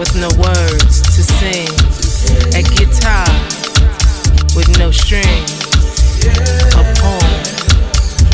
with 0.00 0.16
no 0.16 0.28
words 0.40 1.02
to 1.14 1.22
sing. 1.22 1.68
A 2.56 2.62
guitar 2.62 3.28
with 4.56 4.66
no 4.78 4.90
strings. 4.90 5.52
A 6.72 6.82
poem 6.96 7.36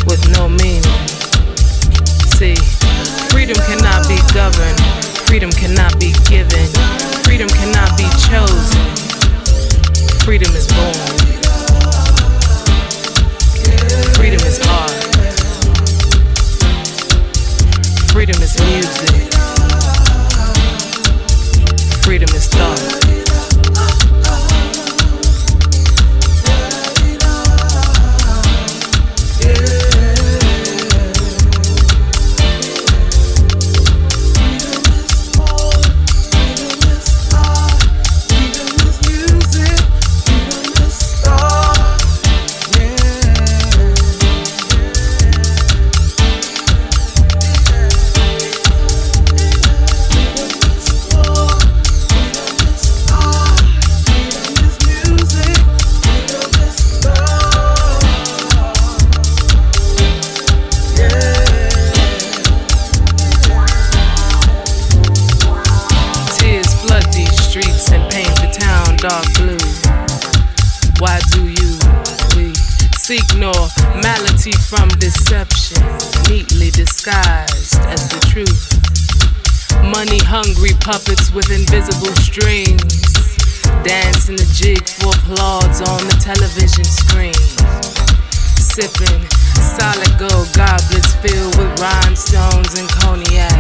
with 0.06 0.22
no 0.30 0.48
meaning. 0.48 0.86
See, 2.38 2.54
freedom 3.34 3.56
cannot 3.66 4.06
be 4.06 4.14
governed. 4.32 4.78
Freedom 5.26 5.50
cannot 5.50 5.98
be 5.98 6.12
given. 6.30 6.70
Freedom 7.26 7.48
cannot 7.48 7.98
be 7.98 8.06
chosen. 8.30 8.86
Freedom 10.22 10.54
is 10.54 10.68
born. 10.70 10.94
Freedom 14.14 14.40
is 14.46 14.60
art. 14.70 14.92
Freedom 18.12 18.40
is 18.40 18.56
music. 18.62 19.35
love 22.58 22.95
puppets 80.86 81.32
with 81.34 81.50
invisible 81.50 82.14
strings, 82.14 82.86
dancing 83.82 84.38
the 84.38 84.46
jig 84.54 84.78
for 84.86 85.10
applause 85.18 85.82
on 85.82 85.98
the 86.06 86.14
television 86.22 86.86
screen. 86.86 87.34
Sipping 88.54 89.26
solid 89.58 90.14
gold 90.14 90.46
goblets 90.54 91.10
filled 91.18 91.58
with 91.58 91.74
rhinestones 91.82 92.78
and 92.78 92.86
cognac. 93.02 93.50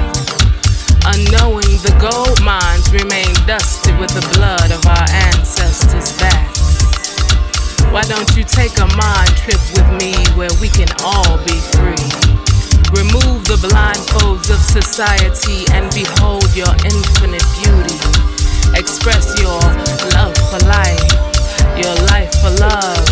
Unknowing 1.10 1.74
the 1.82 1.90
gold 1.98 2.38
mines 2.46 2.86
remain 2.94 3.34
dusted 3.42 3.98
with 3.98 4.14
the 4.14 4.22
blood 4.38 4.70
of 4.70 4.86
our 4.86 5.06
ancestors' 5.34 6.14
backs. 6.22 6.62
Why 7.90 8.06
don't 8.06 8.30
you 8.38 8.46
take 8.46 8.78
a 8.78 8.86
mind 8.94 9.34
trip 9.42 9.58
with 9.74 9.88
me 9.98 10.14
where 10.38 10.54
we 10.62 10.70
can 10.70 10.94
all 11.02 11.42
be 11.42 11.58
free? 11.74 12.55
Remove 12.94 13.42
the 13.44 13.58
blindfolds 13.58 14.48
of 14.48 14.60
society 14.62 15.66
and 15.72 15.92
behold 15.92 16.46
your 16.54 16.70
infinite 16.86 17.42
beauty. 17.58 17.98
Express 18.78 19.34
your 19.40 19.58
love 20.14 20.36
for 20.50 20.62
life, 20.70 21.10
your 21.74 21.94
life 22.14 22.30
for 22.38 22.54
love 22.62 23.02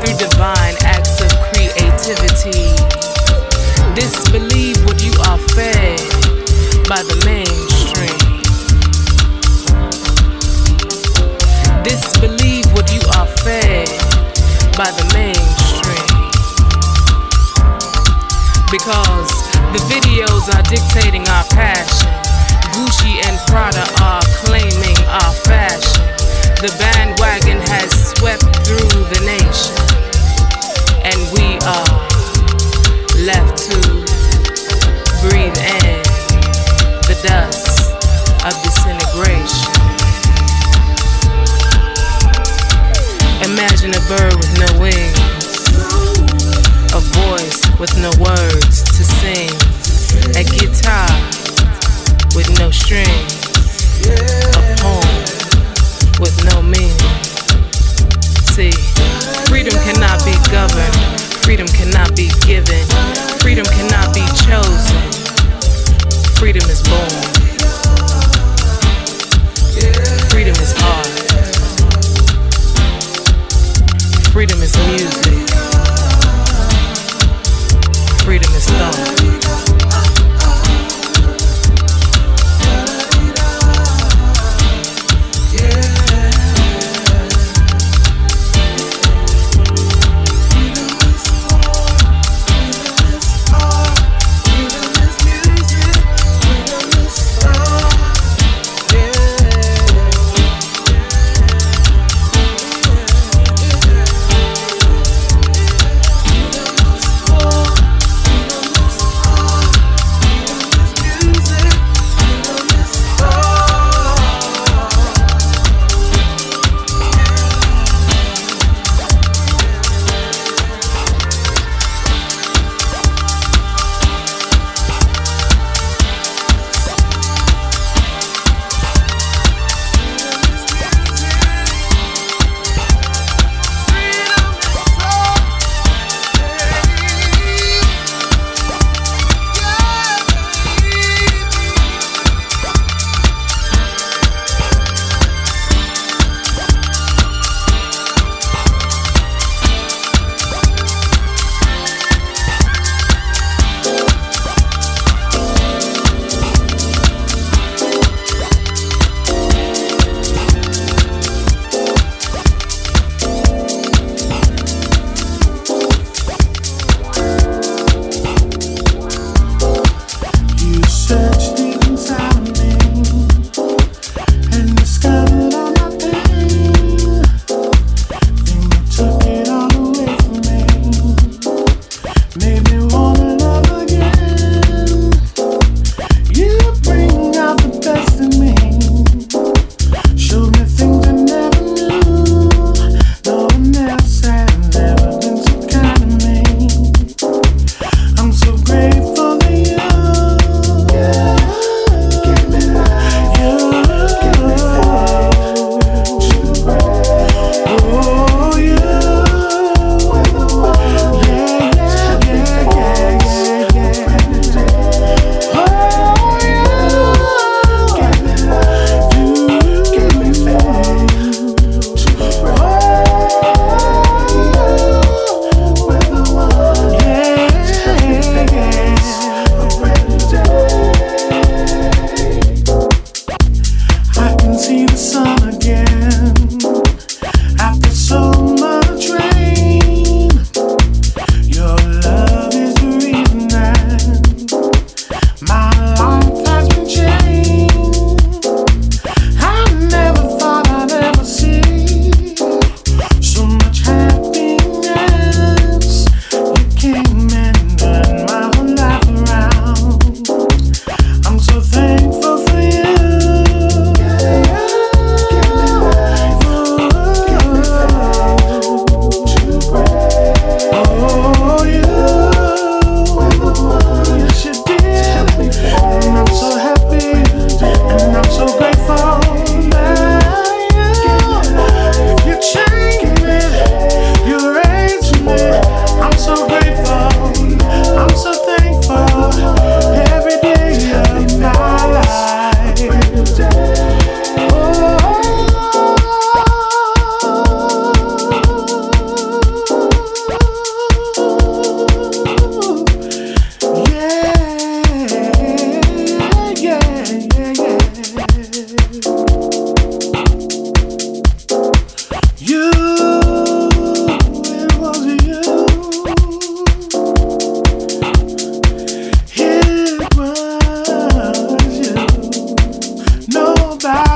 through 0.00 0.16
divine 0.16 0.74
acts 0.88 1.20
of 1.20 1.28
creativity. 1.52 2.72
Disbelieve 3.94 4.82
what 4.86 5.04
you 5.04 5.12
are 5.28 5.38
fed 5.52 6.00
by 6.88 7.02
the 7.04 7.20
mainstream. 7.28 8.16
Disbelieve 11.84 12.64
what 12.72 12.92
you 12.94 13.00
are 13.18 13.26
fed 13.44 13.88
by 14.76 14.90
the 14.96 15.04
mainstream. 15.12 15.71
Because 18.72 19.28
the 19.76 19.84
videos 19.92 20.48
are 20.48 20.62
dictating 20.62 21.28
our 21.28 21.44
passion. 21.52 22.08
Gucci 22.72 23.20
and 23.28 23.36
Prada 23.46 23.84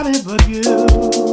nobody 0.06 0.22
but 0.22 0.48
you. 0.48 1.25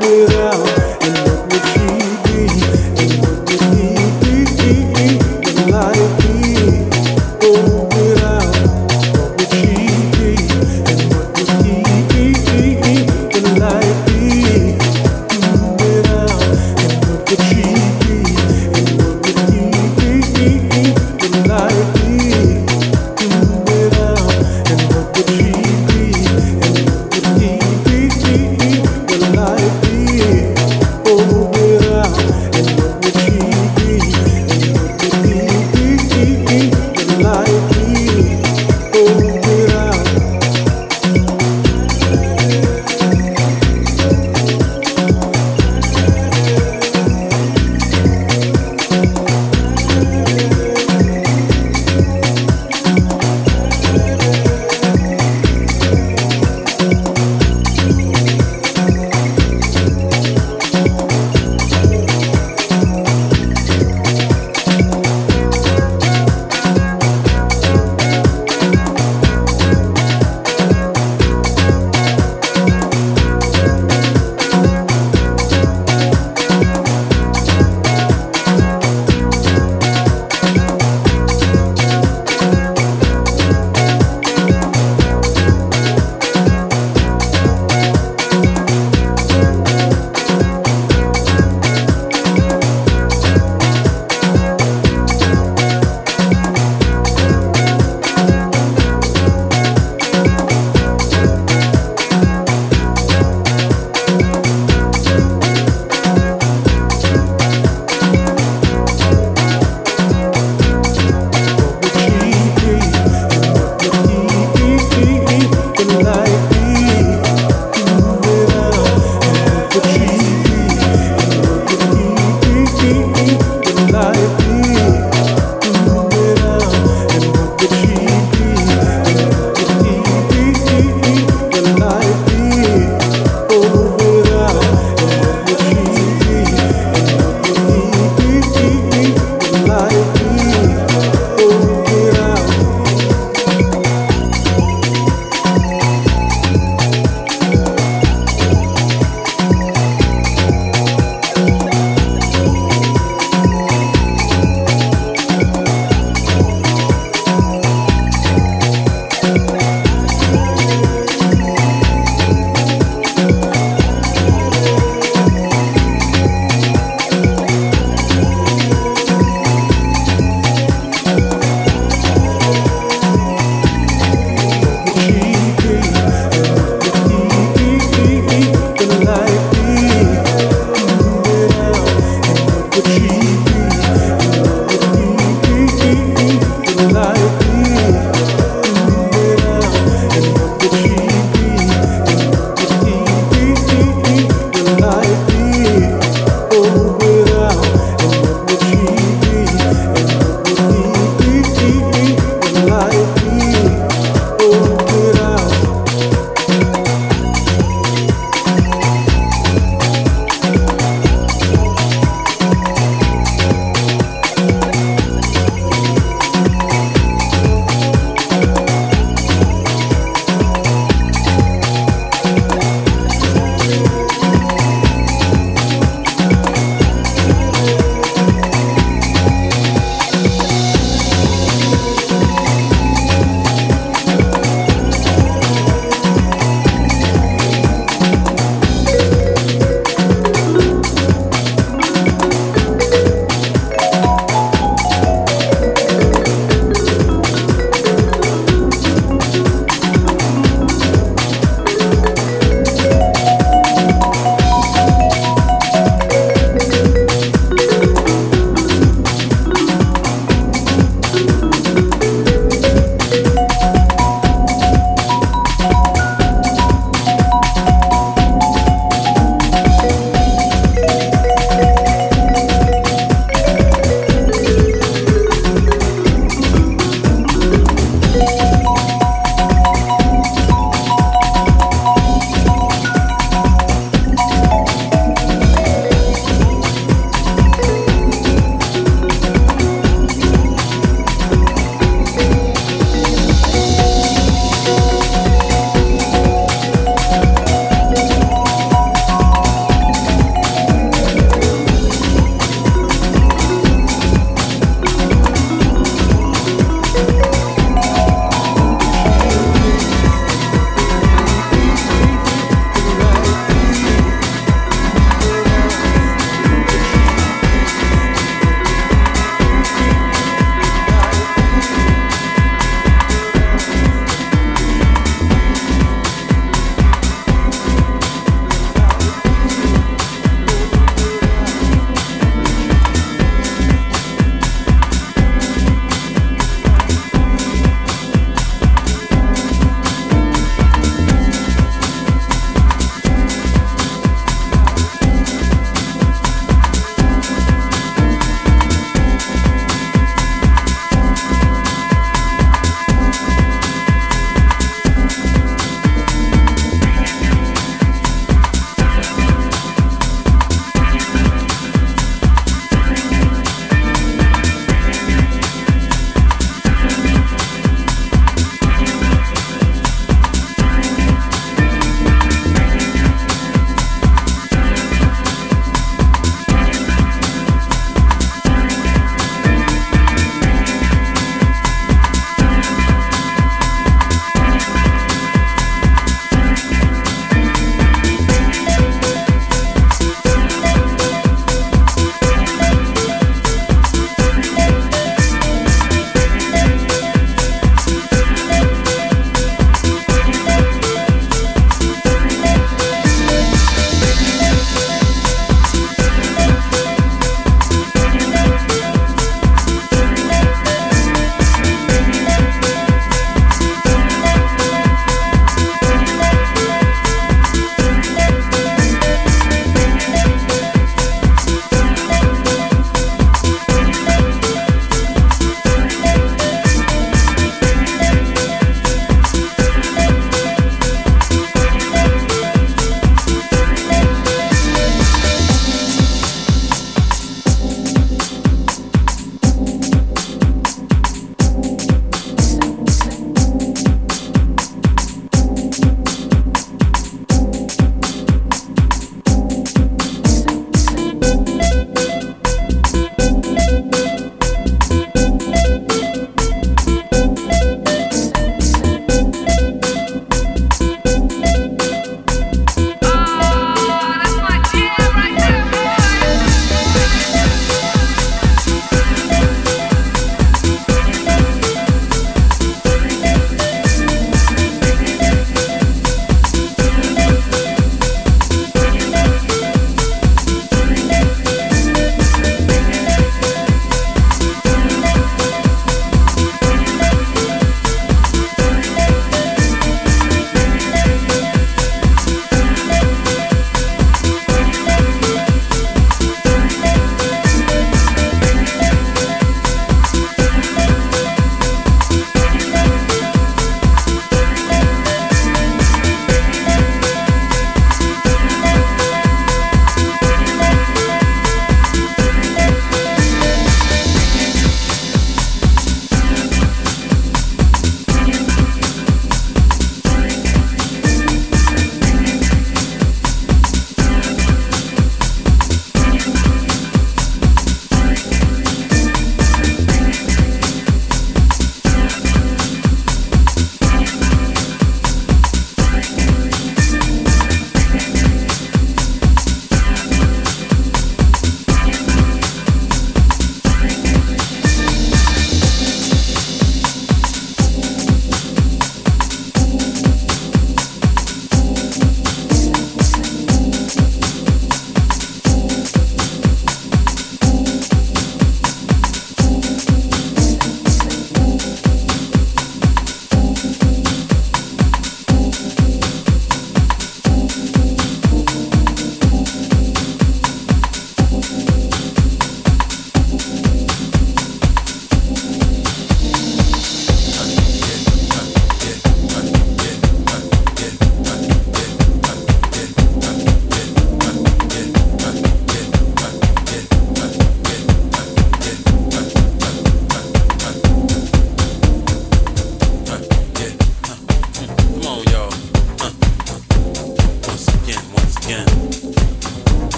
without 0.00 0.89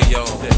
the 0.00 0.51